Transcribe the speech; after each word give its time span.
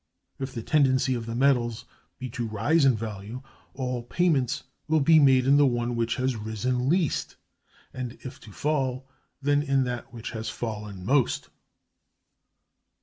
If 0.39 0.51
the 0.55 0.63
tendency 0.63 1.13
of 1.13 1.27
the 1.27 1.35
metals 1.35 1.85
be 2.17 2.27
to 2.31 2.47
rise 2.47 2.85
in 2.85 2.95
value, 2.97 3.43
all 3.75 4.01
payments 4.01 4.63
will 4.87 4.99
be 4.99 5.19
made 5.19 5.45
in 5.45 5.57
the 5.57 5.67
one 5.67 5.95
which 5.95 6.15
has 6.15 6.35
risen 6.35 6.89
least; 6.89 7.35
and, 7.93 8.13
if 8.23 8.39
to 8.39 8.51
fall, 8.51 9.07
then 9.43 9.61
in 9.61 9.83
that 9.83 10.11
which 10.11 10.31
has 10.31 10.49
fallen 10.49 11.05
most. 11.05 11.49